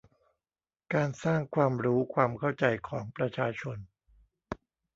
[0.93, 3.77] การสร้างความรู้ความเข้าใจของประชาชน